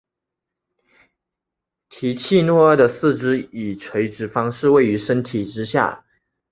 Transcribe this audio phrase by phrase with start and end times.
[1.89, 6.03] 提契诺鳄的四肢以垂直方式位于身体之下。